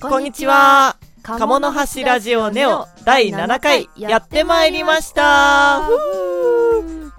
[0.00, 0.96] こんにちは。
[1.22, 5.82] 鴨の橋ラジオネオ第7回やってまいりました。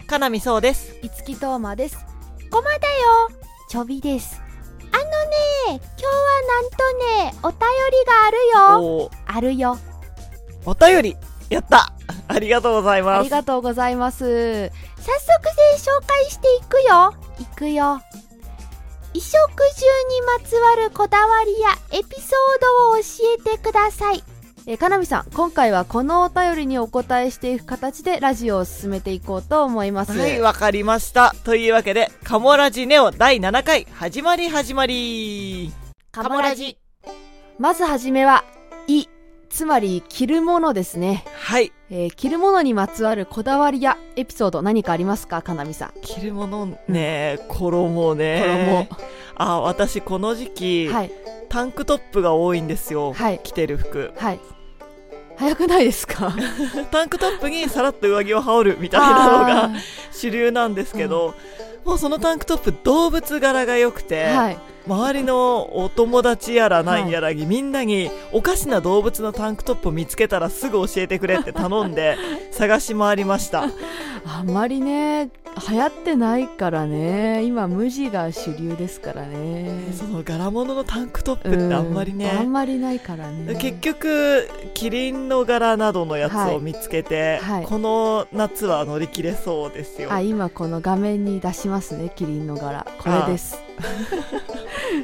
[0.08, 0.96] かなみそうです。
[1.04, 1.98] いつきとうまです。
[2.50, 2.80] ごまだよ。
[3.70, 4.42] ちょびです。
[4.92, 5.08] あのね、
[5.68, 6.12] 今日は
[6.48, 8.38] なんとね、お便りがある
[9.04, 9.12] よ。
[9.28, 9.78] あるよ。
[10.66, 11.18] お便り、
[11.50, 11.92] やった
[12.28, 13.24] ありがとうございあます。
[13.26, 14.20] りがとうございます。
[14.20, 14.74] 早速
[15.06, 15.12] で
[15.78, 17.14] 紹介していくよ。
[17.40, 18.02] いくよ。
[19.14, 19.34] 衣食
[19.76, 23.04] 住にまつわるこだわりやエピソードを教
[23.54, 24.24] えてください。
[24.68, 30.12] えー、かなみさん、今回はこのお便りにお答えしていく形でラジオを進めていこうと思います。
[30.12, 31.34] はい、わかりました。
[31.44, 35.74] というわけで、カモラジネオ第7回、始まり始まり。
[36.12, 36.78] カモラジ。
[37.58, 38.44] まずはじめは、
[38.88, 39.08] い、
[39.50, 41.26] つまり着るものですね。
[41.36, 41.72] はい。
[41.92, 45.94] えー着るものにまつわるこだわりやエピソード何かありますかかなみさん。
[46.02, 48.88] 着るものね、衣ね。
[49.36, 51.12] あ、私この時期、はい。
[51.50, 53.14] タンクトップが多いんですよ。
[53.14, 54.12] はい着てる服。
[54.18, 54.40] はい。
[55.38, 56.32] 早くないですか？
[56.92, 59.70] タンクトップにさらっと上着を羽織るみたいなのあが
[60.12, 61.34] 主流なんですけど、
[61.86, 64.58] もうそのタンクトップ動物柄が良くて、ーはい。
[64.88, 72.18] 周りのお友達やらなんやらに、みんなにおかしな動物のタンクトップを見つけたらすぐ教えてくれって頼んで
[72.52, 73.66] 探し回りました
[74.26, 75.30] あんまりね、
[75.70, 77.44] 流行ってないからね。
[77.44, 79.92] 今、無地が主流ですからね。
[79.94, 83.56] その柄物のタンクトップってあんまりうんあんねまりないからね。
[83.56, 92.86] 結局キリンの柄などのやつを見つけて、はいはいこの夏は乗り切れそうですよあ、今この画面に出しますね、キリンの柄。
[93.00, 93.69] これです。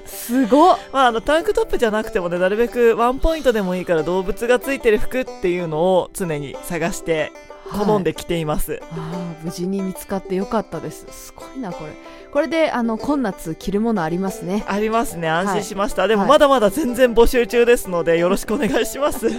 [0.05, 0.77] すごっ。
[0.91, 7.31] まあ、あのタンクトップじゃなくてもねなるべくワンポイントでもいいから動物がついてる服っていうのを常に探して
[7.71, 11.05] 好んで着ています、ああ無事に見つかってよかったです。
[11.09, 11.91] すごいなこれ。
[12.31, 14.63] これであの今夏着るものありますね。
[14.67, 15.29] ありますね。
[15.29, 16.07] 安心しました、い。
[16.07, 19.29] でもまだまだ全然募集中ですのでよろしくお願いします。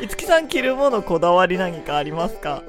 [0.00, 2.62] いつきさん着るものこだわり何かありますか？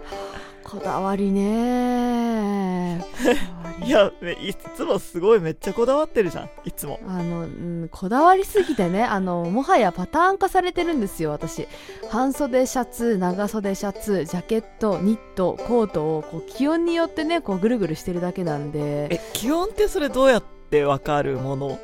[0.64, 3.02] こだわりね
[3.88, 6.50] いやめいつもすごいめっちゃこだわってるじゃん。
[6.66, 7.00] いつも。
[7.08, 11.68] あの、うん、こだわりすぎてねあのもはやパターン化されてるんですよ私。
[12.10, 19.08] 半袖シャツ長袖シャツジャケットニットコートをこう気温によってねこうぐるぐるしてるだけなんで。
[19.10, 21.80] え気温ってそれどうやってわかるもの？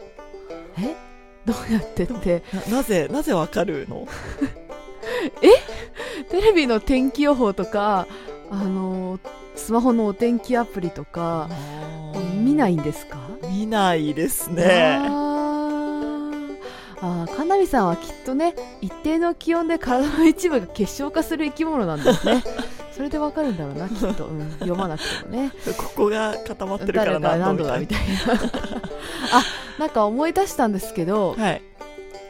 [0.78, 0.96] え？
[1.46, 2.44] どうやってって？
[2.70, 4.08] ななぜなぜわかるの？
[6.30, 8.08] テレビの天気予報とか
[8.50, 9.20] あの
[9.56, 11.50] スマホのお天気アプリとか
[12.36, 13.18] 見ないいんですか？
[13.50, 14.97] 見ないですね。
[15.02, 15.24] あー。
[17.02, 22.44] あー、かなみさんはきっとね一定の気温で体の一部が結晶化する生き物なんですね。
[22.96, 25.52] それでわかるんだろうなきっと、うん、読まなくてもね。
[25.78, 28.34] ここが固まってるから何度何みたいな。
[28.35, 28.81] 度だみたいな。
[29.31, 29.44] あ
[29.80, 31.62] なんか思い出したんですけどはい。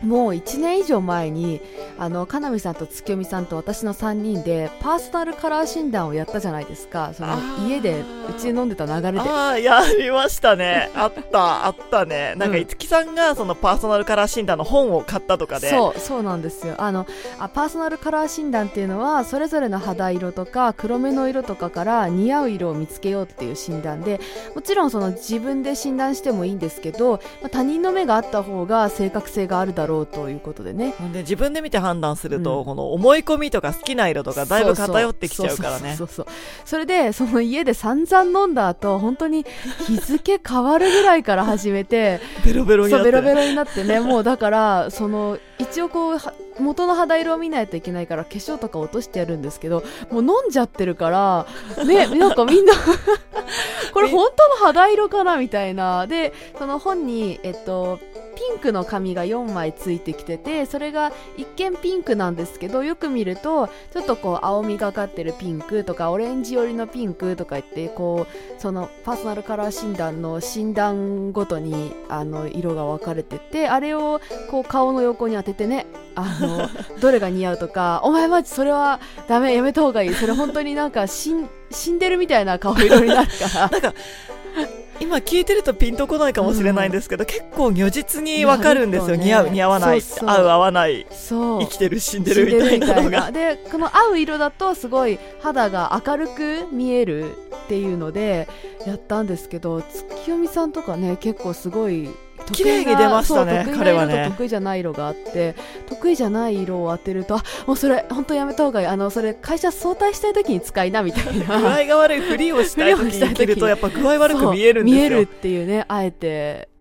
[0.01, 1.61] もう1年以上前に
[1.97, 7.13] あのかなみさんと月読さんと私の3人でパーソナルカラー診断をやったじゃないですか。
[7.13, 7.37] その
[7.67, 9.19] 家でうちで飲んでた流れで。
[9.19, 10.89] ああやりましたね。
[10.95, 12.35] あったあったね。
[12.37, 12.61] なんかうん。
[12.61, 15.69] いつきさんがそのパーソナルカラー診断の本を買ったとかで。
[15.69, 16.75] そうそうなんですよ。
[16.77, 17.05] あの
[17.39, 24.19] あパーソナルカラー診断っていうのはそれぞれの肌色とか黒目の色とかから似合う色を見つけようっていう診断で
[24.55, 30.93] もちろんその自分で診断してもいいんですけど、まあ他人の目があった方が正確性があるだろうということでね。
[31.11, 32.65] で自分で見て判断すると、うん。
[32.65, 35.95] この思い込みとか好きな色とかだいぶ偏ってきちゃうからね。
[35.97, 36.25] そうそう
[36.65, 39.45] それでその家で散々飲んだ後本当に
[39.87, 43.11] 日付変わるぐらいから始めて ベロベロになって。
[43.11, 43.99] そうベロベロになってね。
[43.99, 51.47] もうだからその一応こうは元の肌色を見ないといけないから化粧とか落としてやるんですけどもう飲んじゃってるから
[51.85, 52.73] ね なんかみんな
[53.93, 56.07] これ本当の肌色かなみたいな。
[56.07, 57.99] でその本にえっと
[58.35, 75.85] ピンクの紙が4枚ついてきててそれが一見ピンクなんですけどよく見るとちょっとこう青みがかってるピンクとかオレンジ寄りのピンクとか言ってこうそのパーソナルカラー診断の診断ごとにあの色が分かれててあれをこう顔の横に当ててね
[76.16, 76.69] あの
[76.99, 80.13] どれが似合うとかお前マジそれはダメやめた方がいい。
[80.13, 83.93] それ本当になんか死ん死んでるみたいな顔色になるから
[85.03, 90.02] 今聞いてるとピンとこないかもしれないんですけど、結構如実にわかるんですよ、いや似合う似合わない。
[90.02, 91.05] そう合う合わない。
[91.11, 91.61] そう。
[91.61, 93.32] 生きてる死んでるみたいなのが。
[93.32, 97.32] でこの合う色だとすごい肌が明るく見える
[97.66, 98.47] っていうので
[98.85, 102.09] やったんですけど月読みさんとかね結構すごい
[102.51, 104.25] 綺麗に出ましたね彼はね。
[104.29, 105.55] 得意じゃない色があって
[105.87, 108.87] 得意じゃない色を当てるとあもうそれ本当やめた方がいい。
[108.87, 115.01] あのそれ会社早退したい時に使いなみたい 具な合が悪いふりをしたい時に着るとやっぱ具合悪く見えるんですよ。
[115.01, 116.72] 見えるっていうねあえて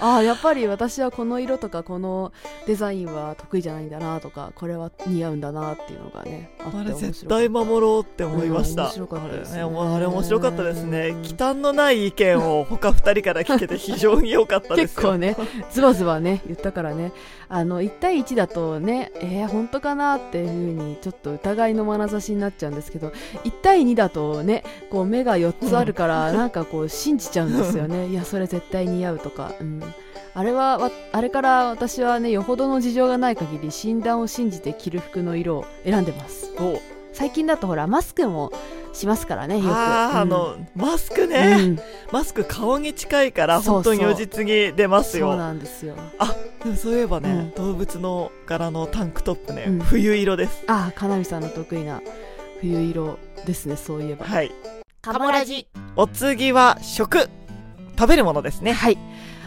[0.00, 2.32] ああやっぱり私はこの色とかこの
[2.66, 8.88] デザインは得意じゃないんだなとかこれは似合うんだなっていうのがねあれ絶対守ろうって思いました、うん。
[8.88, 9.60] 面白かったですね。
[9.60, 11.08] あれねもうあれ面白かったですね。
[11.08, 14.94] うん忌憚のない意見を他二人から聞けて非常に良かったです。
[14.94, 15.36] よ 結構ね
[15.72, 17.12] ズバズバね言ったからね。
[17.48, 23.12] あの1対1だとねえー、本当かなっていうふうにちょっと疑いの眼差しになっちゃうんですけど
[23.44, 28.08] 1対2だとねこう目が4つあるからなんかこう信じちゃうんですよね。
[28.08, 29.67] いやそれ絶対似合うとか、うん、
[30.34, 36.52] あれはわあれから私はねよほどの事情がない限り診断を信じて着る服の色を選んでます。
[36.58, 36.80] お。
[37.12, 38.52] 最近だとほらマスクも
[38.92, 39.66] しますからねよく。
[39.70, 41.78] あのマスクね、うん。
[42.12, 45.30] マスク顔に近いから本当に如実に出ますよ。
[45.30, 45.96] そうなんですよ。
[46.62, 49.78] でもそういえばね、動物の柄のタンクトップね、うん。
[49.80, 50.64] 冬色です。
[50.66, 52.00] ああ、かなみさんの得意な
[52.60, 54.26] 冬色ですね、そういえば。
[54.26, 54.52] はい。
[55.00, 55.66] カモラジ。
[55.96, 57.28] お次は食。
[57.98, 58.72] 食べるものですね。
[58.72, 58.98] はい。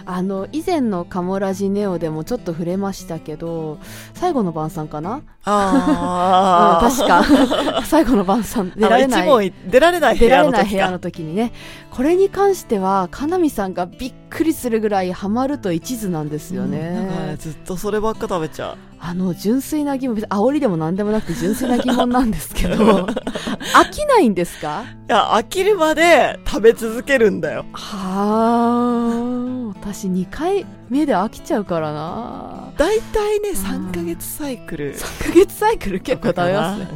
[0.05, 3.77] あの、以前のカモラジネオでもちょっと触れましたけど、
[4.13, 5.21] 最後の晩餐かな？
[5.43, 7.83] ああ、 うん確か。
[7.85, 9.53] 最後の晩餐、出られない。
[9.69, 10.57] 出られない部出ら屋の時か。
[10.57, 11.51] れない部屋の時にね、
[11.91, 17.37] これに関しては、かなみさんがびっくりするぐらいハマると一途なんですようん。
[17.37, 18.77] ずっとそればっか食べちゃう。
[19.03, 23.07] あの、純粋な疑問、別に煽りでも何でもなくて純粋な疑問なんですけど、
[23.73, 24.83] 飽きないんですか？
[25.07, 27.65] いや飽きるまで食べ続けるんだよ。
[27.73, 29.79] はあ。
[29.79, 32.71] 私2回目で飽きちゃうからな。
[32.77, 33.53] だいたいねん。
[33.53, 34.95] 3ヶ月サイクル。
[34.95, 36.85] 3ヶ月サイクル結構食べますね。
[36.85, 36.91] ね、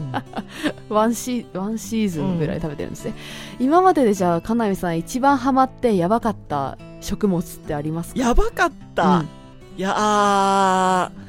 [0.89, 3.13] ワンシワンシーズンぐらい食べてるんですね、
[3.60, 8.19] 今まででじゃあかなみさん一番ハマってやばかった食物ってありますか？
[8.19, 9.30] やばかった、うん。
[9.78, 11.25] いやあー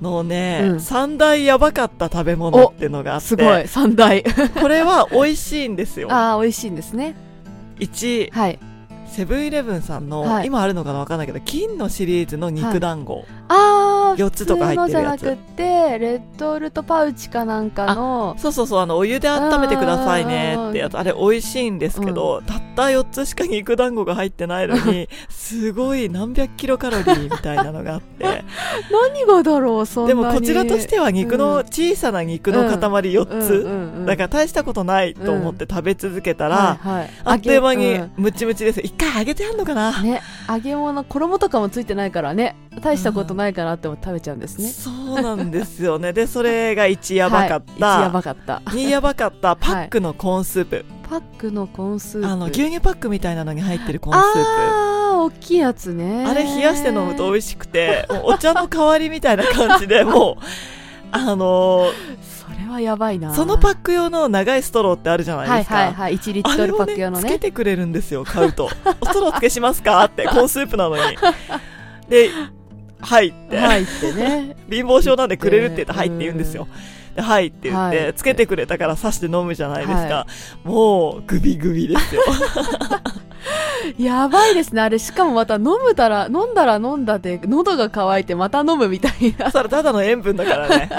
[0.00, 0.80] のね、うん。
[0.80, 3.26] 三大やばかった食べ物ってのがあって。
[3.26, 4.22] すごい三大。
[4.60, 6.08] これは美味しいんですよ。
[6.12, 7.14] ああ美味しいんですね。
[7.78, 8.58] 1はい。
[9.06, 10.46] セブンイレブンさんの、はい。
[10.46, 15.62] 今あるのかなわかんないけど金のシリーズの肉団子、ああ4つとか入ってるやつじゃなくて
[15.98, 20.98] レッドルトパウチかなんかのそうそうそうあのお湯で温めてくださいねってやつ。
[20.98, 28.24] あれ美味しいんですけど、たった4つしか肉団子が入ってないのに すごい何百キロカロリーみたいなのがあって。
[28.90, 30.20] 何がだろうそんなに。
[30.20, 37.10] でもこちらとしては肉の、うん小さな肉の塊4つ、うんうんうんだから大したことないと思って食べ続けたら、はいはい。
[37.24, 38.80] あっという間にムチムチです。
[38.80, 46.12] 一回揚げてあんのかな、ね揚げ物衣とかもついてないからね大したことないかなって食べちゃうんですね、そうなんですよね。
[46.12, 48.62] でそれが1やばかった、はい、一やばかった。
[48.66, 49.56] 2やばかった。
[49.56, 52.28] パックのコーンスープ、パックのコーンスープ。
[52.28, 54.38] あの牛乳パックみたいなのに入ってるコーンスープ。
[54.38, 56.24] あー大きいやつね。
[56.26, 60.44] あれ冷やして飲むと美味しくて、お茶の代わりみたいな感じで、 もう、
[61.10, 63.34] あのーそれはやばいな。
[63.34, 65.74] そのパック用の長いストローってあるじゃないですか。
[65.74, 66.18] はいはいはい。
[66.18, 67.36] 1リットルパック用のあれをね。
[67.36, 68.70] つけてくれるんですよ、買うと。
[69.00, 70.04] おストロー付けしますか？
[70.04, 71.02] って、コーンスープなのに。
[72.08, 72.30] で、
[73.00, 76.68] はいって、入ってね 貧乏症なんでくれるって言って、はいって言うんですうよ。
[77.14, 80.14] で、はいって言って、はいつけてくれたから刺して飲むじゃないですか。
[80.14, 80.26] は
[80.64, 82.22] もう、グビグビですよ。
[83.98, 84.98] やばいですねあれ。
[84.98, 89.50] しかもまた飲むたら飲んだら飲んだで喉が渇いてまた飲むみたいな。
[89.50, 90.90] それただの塩分だからね。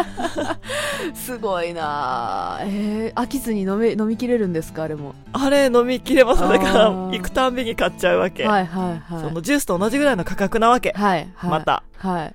[1.14, 2.60] すごいな。
[2.62, 5.16] えー、飽きずに飲め飲みきれるんですかあれも。
[5.34, 6.42] あれ飲みきれます。
[6.42, 8.46] だから、行くたんびに買っちゃうわけ。
[8.46, 9.22] はいはいはい。
[9.22, 10.94] そのジュースと同じぐらいの価格なわけ。
[10.96, 11.50] はいはい。
[11.50, 11.84] また。
[11.98, 12.34] はい。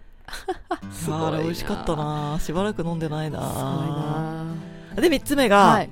[0.92, 2.38] す ごいなあれ美味しかったな。
[2.40, 3.40] しばらく飲んでないな。
[3.40, 5.02] すごいな。
[5.02, 5.90] で、三つ目が、はい。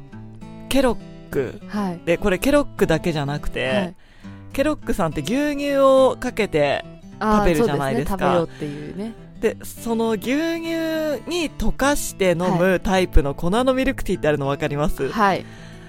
[0.68, 0.96] ケロッ
[1.30, 1.60] ク。
[1.68, 2.00] はい。
[2.04, 3.94] で、これケロックだけじゃなくて、はい
[4.54, 6.84] ケロックさんって牛乳をかけて、
[7.20, 8.18] 食べるじゃないですか。
[8.18, 9.12] そうね、食べようっていうね。
[9.40, 10.30] で、その牛乳
[11.28, 15.44] に溶かして飲むタイプの粉のミルクティーってあるの分かります、はい。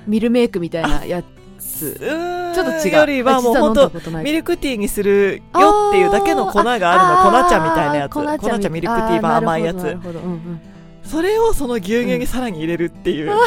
[0.08, 1.24] ミルメイクみたいなやう
[1.60, 2.96] つちょっと違う。
[2.96, 7.44] よりはもう本当ミルクティーにするよっていうだけの粉があるの。
[7.44, 8.14] 粉茶みたいなやつ。
[8.14, 9.98] 粉茶ミルクティー版甘いやつ。
[11.04, 13.32] それをその牛乳にさらに入れるっていう。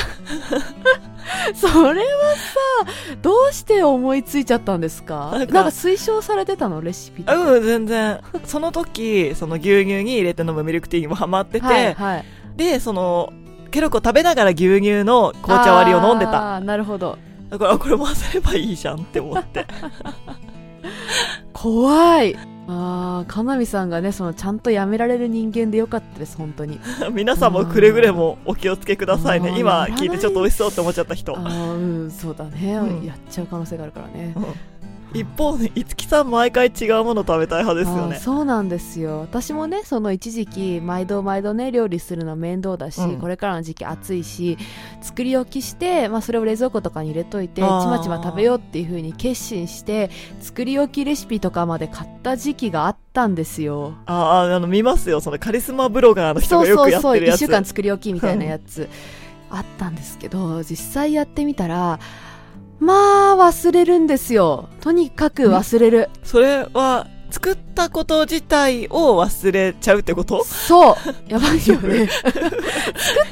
[1.57, 5.31] それはさどうして思いついちゃったんですか？
[5.33, 6.81] ななんんかか推奨されてたの？
[6.81, 8.21] レシピうん、全然。
[8.45, 12.25] その時、その牛乳に入れて飲むミルクティーにもハマってて、はいはい
[12.57, 13.33] で、その、
[13.71, 16.57] ケロコ食べながら牛乳の紅茶割りを飲んでた。
[16.57, 17.19] あーなるほど
[17.51, 19.65] だから、あこれ混ぜればいいじゃんって思って。
[21.53, 22.37] 怖い
[22.71, 26.79] あーかなみさんがねそのちゃんとやめられる人間でよかったです本当に。
[27.13, 29.49] 皆さんもくれぐれもお気をつけくださいね。
[29.49, 29.55] う。
[29.55, 29.57] ん。
[29.57, 31.37] 今聞いてちょっと美味しそうって思っちゃった人。
[31.37, 33.05] あーうんそうだね、うん。
[33.07, 34.35] やっちゃう可能性があるからね。
[34.37, 34.45] うん
[35.15, 38.17] 一方ね五木さん毎回違うもの食べたい派ですよね。
[38.17, 39.21] そうなんですよ。
[39.21, 43.19] 私もねその一時期毎度毎度ね料理するの面倒だし、うん。
[43.19, 44.59] これからの時期暑いし
[45.01, 50.11] 作り置きして、まあ、それを冷蔵庫とかに入れといてちまちま食べようっていう風に決心して
[50.41, 53.95] 作り置きレシピとかまで買った時期があったんですよ。
[54.07, 55.21] あああの見ますよ。
[55.21, 57.39] そのカリスマブロガーの人そうがよくやっそうそう1てるやつ。
[57.41, 58.89] 週間作り置きみたいなやつ。
[59.51, 61.99] あったんですけど実際やってみたら
[62.81, 64.69] まあ忘れるんですよ。
[64.81, 66.11] とにかく忘れる。
[66.23, 70.45] それは作ったこと自体を忘れちゃうってこと？
[70.45, 70.97] そう。
[71.29, 72.07] やばいよね。
[72.07, 72.45] 作っ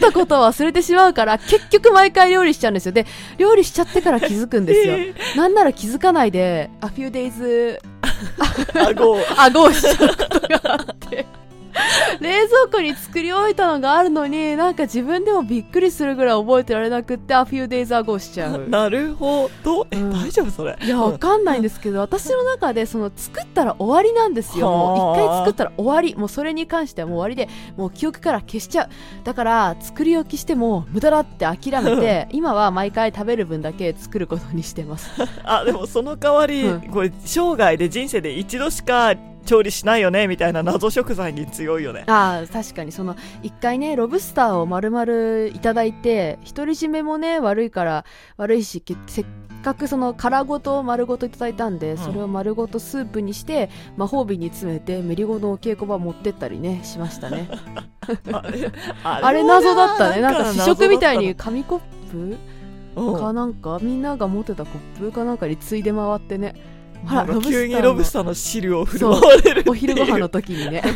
[0.00, 2.92] たことを忘れてしまうから結局毎回料理しちゃうんですよ。
[2.92, 3.06] で
[3.38, 4.94] 料理しちゃってから気づくんですよ。
[4.96, 7.78] えなんなら気づかないで a few days
[8.74, 11.24] ー顎をあごを しちゃうことがあって
[12.20, 18.66] 冷蔵庫に作り置いたのがあるのになんか自分でもびっくりするぐらい覚えてられなくって a few days ago しちゃう。
[18.70, 19.86] なるほど。
[19.90, 20.10] え、うん。
[20.12, 20.76] 大丈夫それ？
[20.82, 24.68] いやわかんないんですけど私の中でその作ったら終わりなんですよ。
[24.70, 26.14] もう一はあ回作ったら終わり。
[26.16, 28.88] もうそれに関してはもう終わりでもう記憶から消しちゃう。
[29.24, 35.10] だから作り置きしても無駄だって諦めて 今は毎回食べる分だけ作ることにしてます。
[35.44, 36.80] あでもその代わり、うん。
[36.90, 39.14] これ生涯で人生で一度しか
[39.46, 42.04] 調理しないよねみたいな謎食材に強いよね。
[42.06, 48.04] ああ確かにその一回ねロブスターを丸々いただいて独り占めもね悪いから
[48.36, 49.26] 悪いしけせっ
[49.62, 51.98] かくその殻ごと丸ごといただいたんで、ん。
[51.98, 57.48] それを丸ごとスープにして魔法瓶に詰めてメリゴのお稽古場持ってったりねしましたね。
[58.32, 58.72] あれ
[59.04, 60.20] あ あれ謎だったね。
[60.20, 62.36] なんか試食みたいに紙コップ
[63.18, 70.82] かなんかみんなが持ってたコップかなんかについで回ってねうんほら急にロブスターの汁を振る舞われるお昼ご飯の時にね。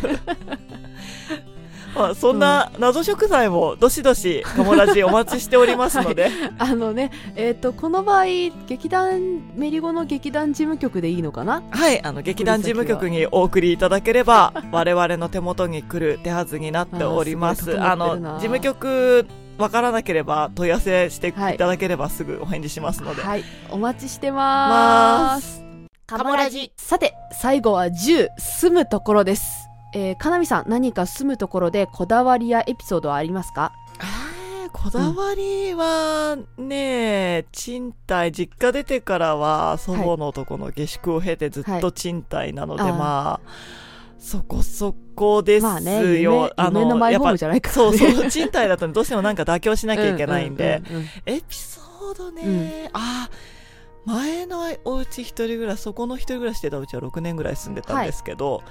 [1.95, 8.25] まあ、そんな謎食材もどしどしカモラジお待ちしておりますので、 あのねえっ、とこの場合
[8.67, 11.63] 劇団メリゴの劇団事務局でいいのかな？
[11.71, 17.81] はい、あの劇団事務局にお送りいただければ 我々の手元に来る手はずになっております。
[17.81, 19.27] あの事務局
[19.59, 23.23] わからなければ問い合わせしていただければすぐお返事しますので。
[23.23, 25.70] はいお待ちしてます
[26.19, 26.73] カモラジ。
[26.77, 29.69] さて最後は10住むところです。
[29.95, 33.73] えー、かなみさん何か住むところでこだわりやエピソードはありますか？
[34.01, 42.93] えーこだわりはね、賃貸、実家出てからは祖母のとこの下宿を経てずっと賃貸なので、はい。
[42.93, 43.49] まあ、
[44.19, 45.69] そこそこですよ。
[45.69, 51.09] まあね夢夢のマイホームじゃないからそうねそう、賃貸だとどうしてもなんか妥協しなきゃいけないんで、うううんうん。
[51.27, 53.29] エピソードね、あ
[54.07, 58.63] 前のお家一人暮らしそこの一人暮らししてたうちは6年ぐらい住んでたんですけど、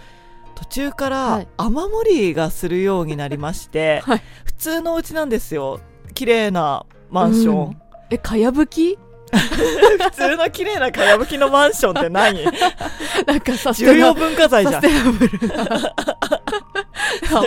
[0.56, 1.48] 途中かはらい。
[1.58, 4.22] 雨漏りがするようになりまして、 はい。
[4.44, 5.80] 普通のお家なんですよ。
[6.14, 7.78] 綺麗なマンション、うん。
[8.10, 8.98] えかやぶき？
[9.32, 12.44] 普通の綺麗なかやぶきのマンションって何？
[13.28, 14.84] なんかサス重要文化財じゃん。
[14.86, 14.92] 雨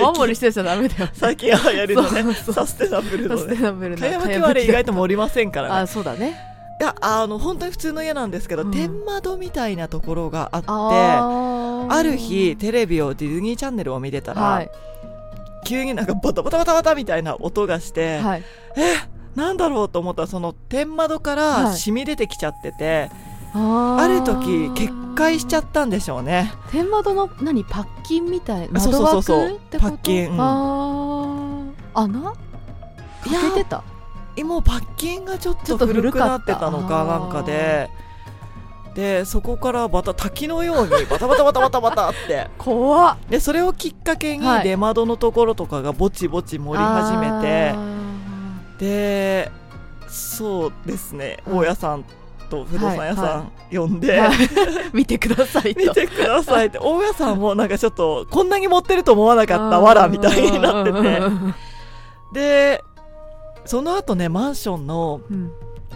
[0.01, 3.97] 漏りしてちゃダメだよ最近流行りのねサステナブルのね。
[3.97, 5.75] かやぶきはあれ意外と盛りませんからね。
[5.75, 6.52] あそうだね
[6.83, 8.73] いやあの本当に普通の家なんですけど、うん。
[8.73, 14.71] 天窓みたいなところがあってある日テレビをディズニーチャンネルを見てたら、はい。
[15.65, 18.43] 急になんかバタバタバタバタみたいな音がして、はい。
[19.37, 21.77] なんだろうと思ったらその天窓かはらい。
[21.77, 23.11] 染み出てきちゃってて、
[23.55, 26.53] あある時決壊しちゃっったんでしょうね。
[26.71, 30.33] 天窓の何パッキンみたいなそうそうそうパッキン。
[30.33, 30.41] うん。
[31.95, 32.21] 穴？
[32.21, 32.35] か
[33.27, 33.83] いやけてた？
[34.45, 37.91] もうパッキンがちょっとと古くなってたのかなんかで。
[38.95, 42.49] でそこからまた滝のように バタバタバタバタバタって。
[42.59, 43.17] 怖っ。
[43.29, 44.65] でそれをきっかけにはい。
[44.65, 47.75] 出窓のところとかがぼちぼち盛り始めて、
[48.79, 49.51] で
[50.09, 51.39] そうですね。
[51.47, 52.05] うん大家さん
[52.51, 54.31] と不動産屋さん呼んで、はい。
[54.93, 56.79] 見てくださいと見てくださいって。
[56.79, 61.01] 大家さんもなんかちょっとこんなに持ってると思わなかったわらみたいになってて。
[61.01, 61.21] て
[62.35, 62.85] で
[63.65, 65.51] その後ねマンションのうん。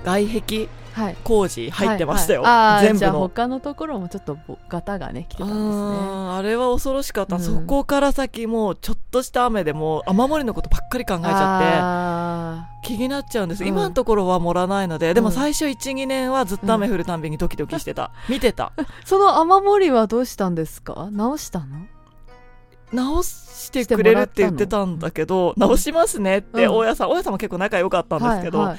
[0.04, 1.16] 外壁はい。
[1.24, 2.52] 工事入ってましたよ、はい。
[2.52, 3.20] はいあーじゃあ全部の。
[3.28, 5.64] 他のところもちょっとぼガタがね来てたんですね。
[5.64, 7.42] うんあれは恐ろしかった、うん。
[7.42, 13.68] そこから先もうちょっとした雨でもう雨漏りのことばっかり考えちゃあって気になっちゃうんです、うん。
[13.68, 15.34] 今のところは盛らないのででもうん。
[15.34, 18.72] 最初12年はずっと雨降るたんびにドキドキしてた、見てた。
[18.76, 21.08] ー その雨漏りはどうしたんですか？
[21.10, 21.66] 直したの？
[22.92, 26.72] 直してくれるって言ってたんだけど直しますねってうん。
[26.72, 28.78] 大家さん、大家さんも結構仲良かったんですけど、はい。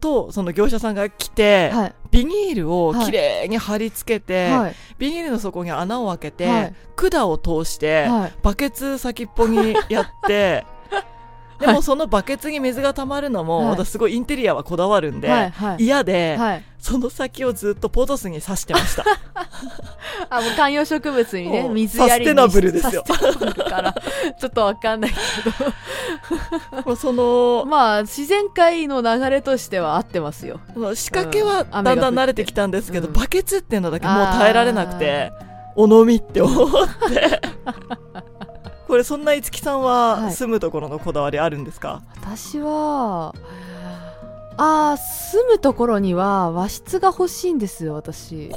[0.00, 1.94] とその業者さんが来て、はい。
[2.10, 4.74] ビニールをきれいに貼り付けて、はい。
[4.98, 6.74] ビニールの底に穴を開けて、はい。
[6.96, 8.32] 管を通して、はい。
[8.42, 10.66] バケツ先っぽにやって
[11.66, 13.68] でもそのバケツに水が溜まるのも、はい。
[13.70, 16.64] 私すごいインテリアはこだわるんで、嫌で、はい。
[16.78, 19.04] その先をずっとポトスに刺してました。
[20.28, 23.04] あもう観葉植物にね水やりにサステナブルですよ。
[23.04, 23.94] から
[24.38, 25.16] ちょっとわかんないけ
[26.84, 30.58] もうそどの、まあ自然界の流れとしては合ってますよ。
[30.94, 33.12] 仕掛けはだんだん慣れてきたんですけど、うん。
[33.12, 35.30] バケツっていうのだけもう耐えられなくて、
[35.76, 37.40] お飲みって思って。
[38.92, 40.32] これそんな五木さんははい。
[40.34, 43.34] 住むところのこだわりあるんですか、私は
[44.58, 48.50] あー住むところには和室が欲しいんですよ私。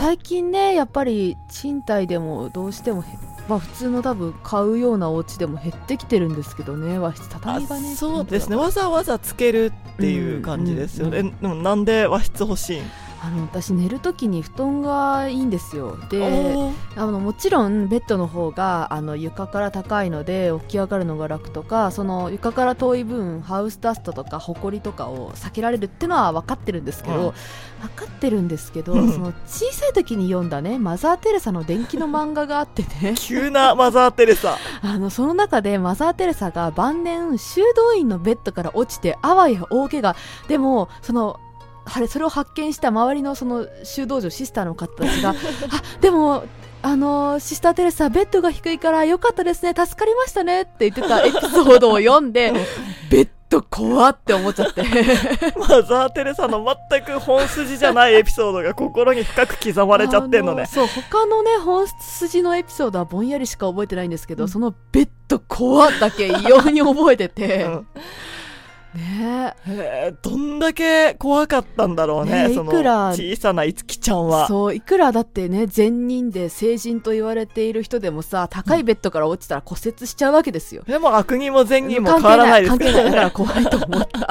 [0.00, 3.04] 最近ねやっぱり賃貸でもどうしてもへ
[3.48, 8.56] まあ普通の多分買うようなお家でも減ってきてるんですけどね和室畳がねあそうですね。
[8.56, 11.26] わざわざつけるっていう感じですよね、うん。
[11.28, 12.82] えでもなんで和室欲しいん？
[13.24, 15.96] あの私寝るときに布団がいいんですよ。
[16.10, 27.32] であのもちろんベッドの方があの床から高いので起き上がるのが楽とかその床から遠い分ハウスダストとかホコリとかを避けられるっていうのは分かってるんですけど、うん。
[27.80, 29.12] 分かってるんですけどうん。
[29.12, 33.14] その小さい時に読んだねマザー・テレサの電気の漫画があってね。
[33.16, 34.58] 急なマザー・テレサ。
[34.82, 40.14] あのその中でマザー・テレサが晩年修道院のベッドから落ちてあわや大怪我。
[40.46, 41.40] でもその
[41.84, 45.34] あれそれを発見した周りのその修道女シスターの方たちが あ
[46.00, 46.44] でも
[46.82, 52.52] あのシスター・テレサベッドが低いからよかったですね助かりましたねって言ってたエピソードを読んで
[53.10, 54.82] ベッド怖って思っちゃって。
[55.56, 60.64] マザー・テレサの全く本筋じゃないエピソードが心に深く刻まれちゃってんのね。
[60.64, 64.48] あそう他のね本筋のエピソードはぼんやりしか覚えてないんですけど、うん。
[64.48, 67.86] そのベッド怖だけ異様に覚えてて、うん
[68.94, 69.54] ね。
[69.66, 70.16] へー。
[70.22, 73.08] どんだけ怖かったんだろうねねえそのいくら？
[73.10, 74.46] 小さな五木ちゃんは。
[74.48, 80.82] そういくらだってね善人で聖人と言われている人でもさ高いベッドから落ちたら骨折しちゃうわけですよ。
[80.86, 84.28] でも悪人も善人も変わらないですか関係ない関係ないだからら怖いと思った。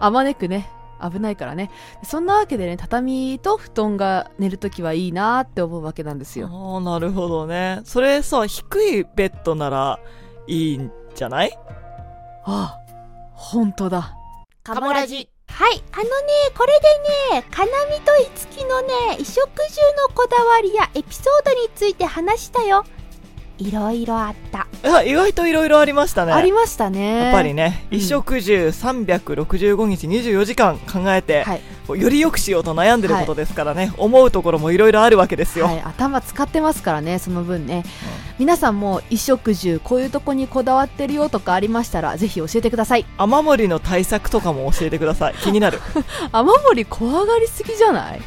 [0.00, 0.68] あまねくね
[1.02, 1.70] 危ないからね。
[2.02, 6.48] そんなわけでね畳と布団が寝るときはいいなって思うわけなんですよ。
[6.50, 7.80] ああなるほどね。
[7.84, 9.98] それさ低いベッドなら
[10.46, 11.52] いいんじゃない？
[12.46, 12.83] ああ
[13.34, 14.16] 本当だ
[14.62, 15.28] カモラジ。
[15.48, 16.10] はい、あのね、
[16.56, 16.72] これ
[17.30, 22.84] でね、かなみといつきのね、衣食住のこだわりやエピソードについて話したよ。
[23.58, 24.66] いろいろあった。
[24.84, 35.66] いや意外といろいろありましたねありましたねやっぱりね、うん衣食住365日24時間考えて、はい、より良くしようと悩んでることですからね、思うところもいろいろあるわけですよ。
[35.66, 37.84] はい、頭使ってますからねその分ね、
[38.38, 45.34] 皆さんも衣食住こういうとこにこだわってるよとかありましたらぜひ教えてください雨漏りの対策とかも教えてください。
[45.34, 45.80] 気になる。
[46.32, 48.22] 雨漏り怖がりすぎじゃない？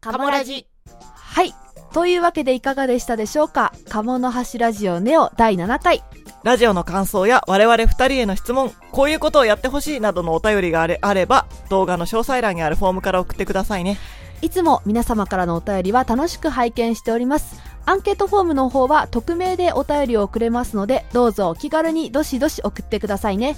[0.00, 0.66] カモラジ。
[1.14, 1.54] はい
[1.92, 3.72] というわけでいかがでしたでしょうか？
[3.88, 6.02] 鴨の橋ラジオネオ第7回
[6.44, 13.98] ラジオの感想や我々二人への質問、こういうことをやってほしいなどのお便りがあれあれば、動画の詳細欄にあるフォームから送ってくださいね。
[14.40, 23.56] いつも皆様からのお便りは楽しく拝見しておりますアンケートフォームの方は匿名でお便りを送れますのでどうぞお気軽にどしどし送ってくださいね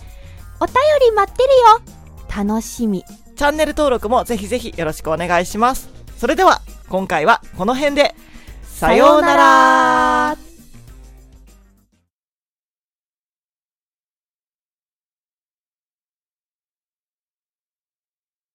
[0.58, 0.74] お便
[1.06, 2.44] り待ってるよ。
[2.44, 3.04] 楽しみ。
[3.36, 5.90] チャンネル登録もぜひぜひよろしくお願いします。
[6.16, 6.60] それでは、
[6.90, 8.16] 今回はこの辺で、
[8.64, 10.49] さようなら。